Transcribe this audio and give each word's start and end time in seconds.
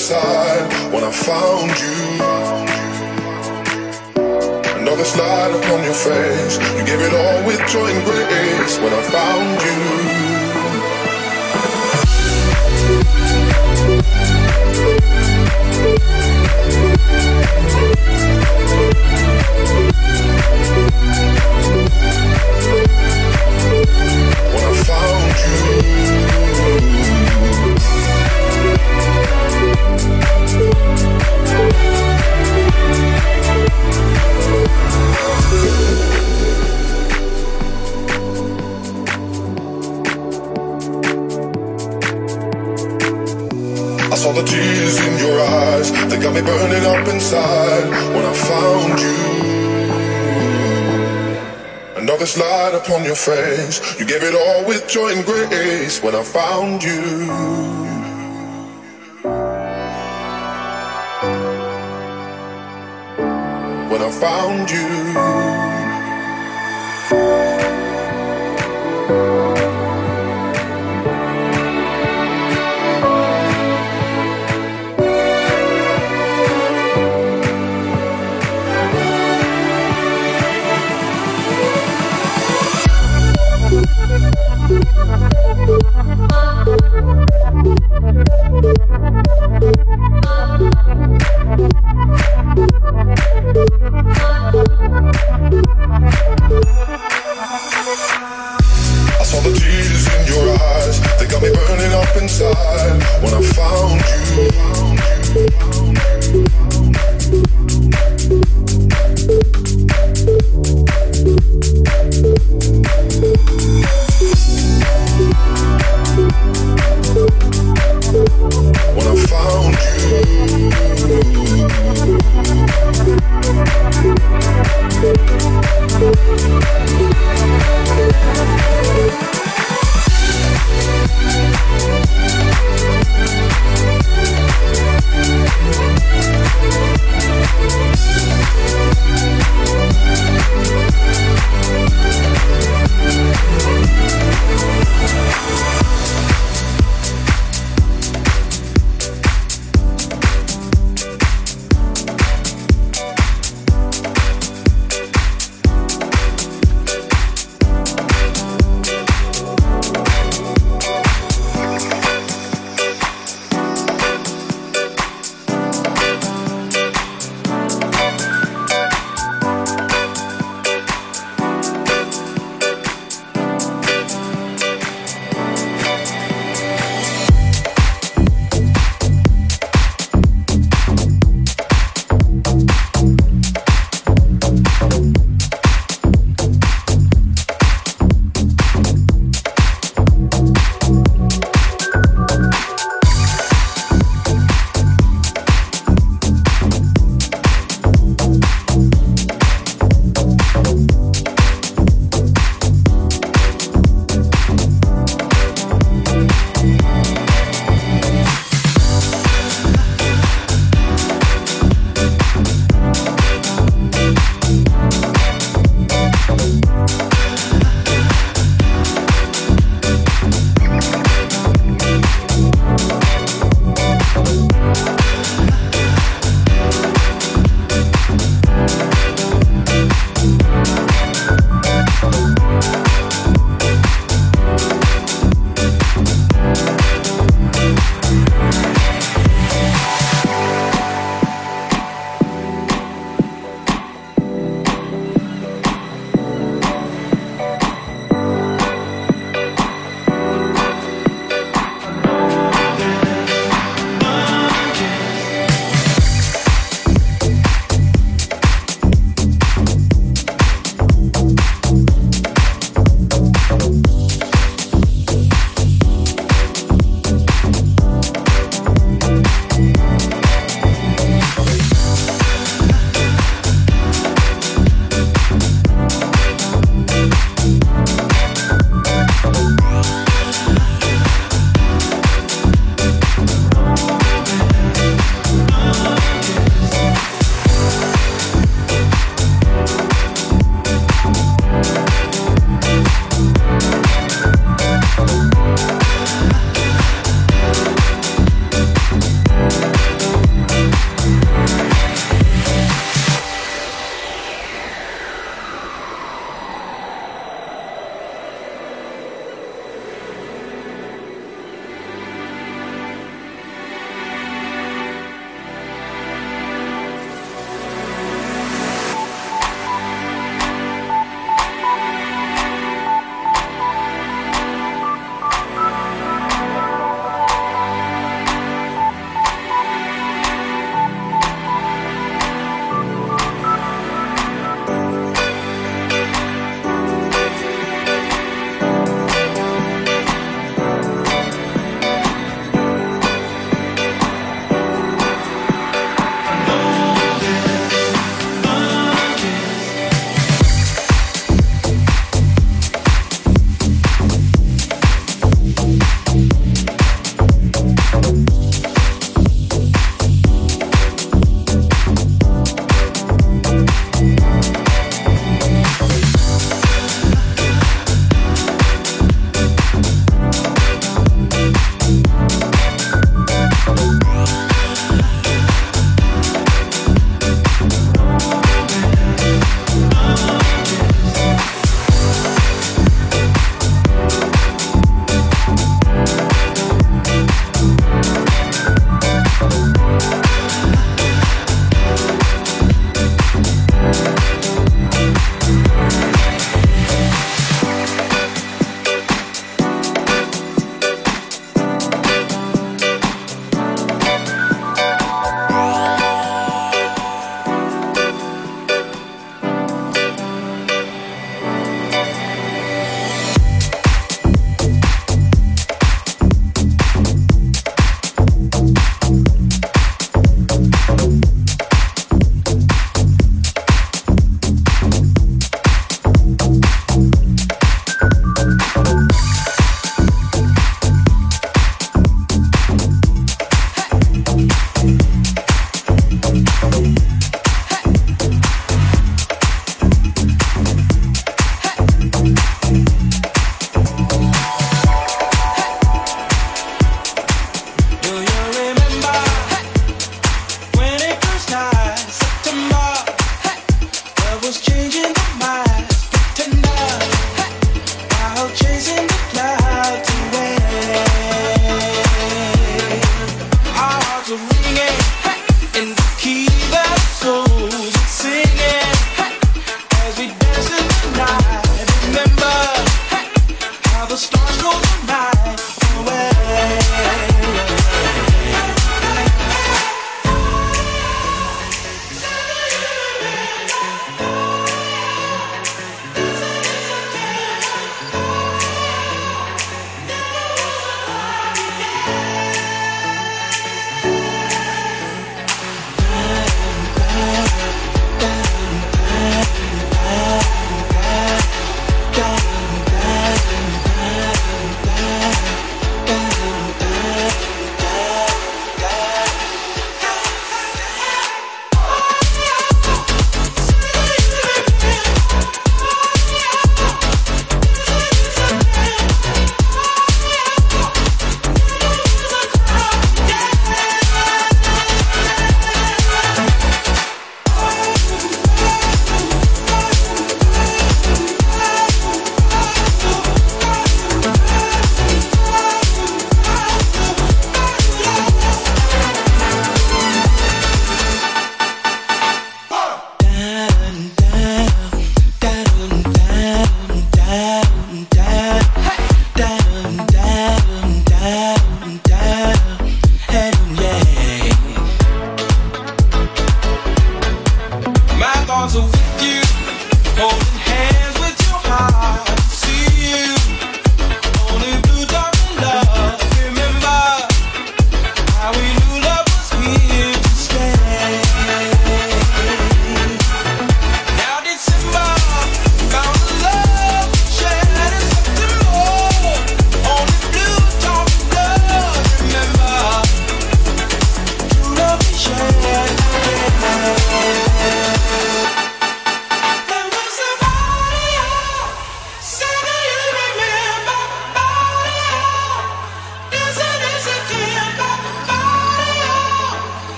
inside 0.00 0.64
when 0.94 1.04
I 1.04 1.12
found 1.12 1.70
you. 1.84 1.98
Another 4.80 5.04
slide 5.04 5.52
upon 5.52 5.84
your 5.84 5.92
face. 5.92 6.56
You 6.78 6.84
gave 6.88 7.00
it 7.04 7.12
all 7.12 7.44
with 7.46 7.60
joy 7.68 7.84
and 7.84 8.02
grace 8.08 8.78
when 8.80 8.94
I 8.94 9.02
found 9.12 9.49
friends. 53.24 53.80
You 53.98 54.06
gave 54.06 54.22
it 54.22 54.34
all 54.34 54.66
with 54.66 54.88
joy 54.88 55.12
and 55.12 55.24
grace 55.24 56.02
when 56.02 56.14
I 56.14 56.22
found 56.22 56.82
you. 56.82 57.79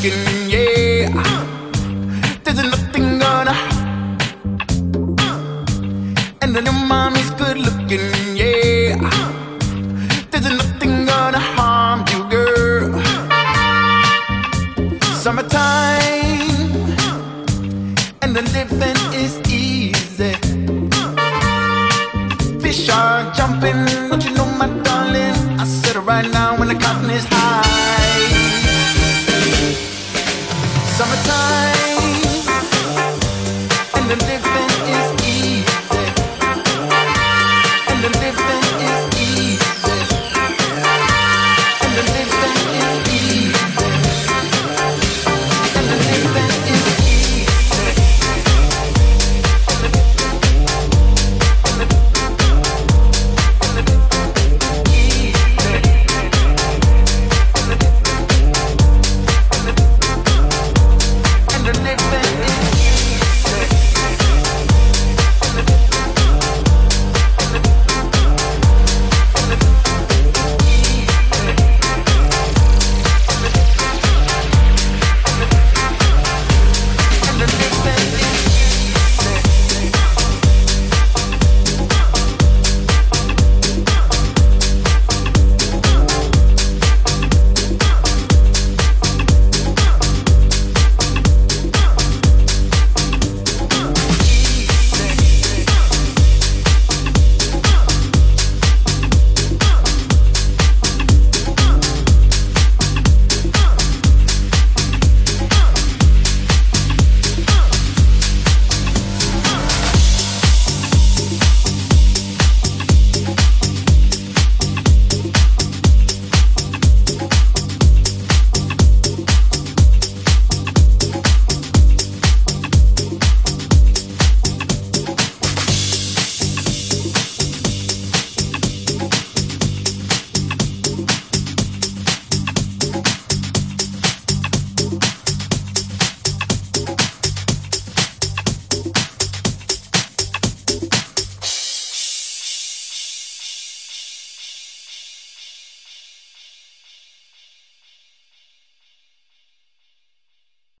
Jumping, 0.00 0.37